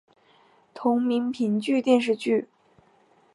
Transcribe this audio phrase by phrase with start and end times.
[0.73, 2.47] 同名评剧电视剧